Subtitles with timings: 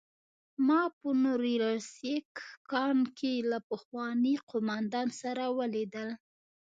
[0.67, 2.31] ما په نوریلیسک
[2.71, 6.09] کان کې له پخواني قومندان سره ولیدل